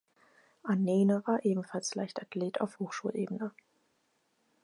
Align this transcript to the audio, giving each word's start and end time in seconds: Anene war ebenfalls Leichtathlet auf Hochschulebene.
Anene 0.63 1.21
war 1.27 1.45
ebenfalls 1.45 1.93
Leichtathlet 1.93 2.59
auf 2.59 2.79
Hochschulebene. 2.79 3.51